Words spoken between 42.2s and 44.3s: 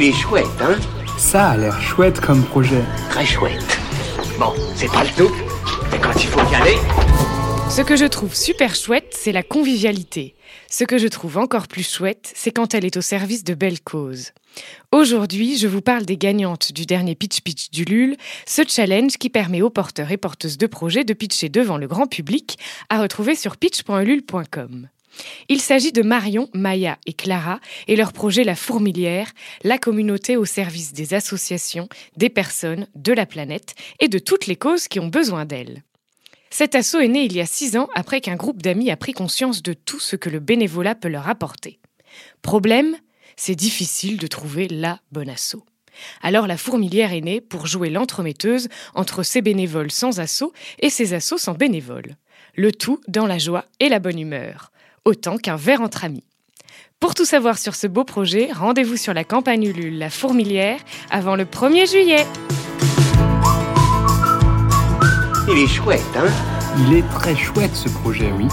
Problème, c'est difficile de